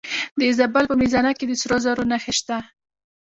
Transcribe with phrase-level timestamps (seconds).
[0.39, 2.57] د زابل په میزانه کې د سرو زرو نښې شته.